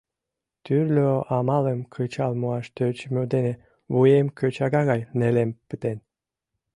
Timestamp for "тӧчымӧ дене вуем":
2.75-4.27